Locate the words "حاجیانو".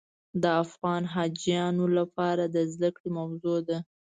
1.13-1.85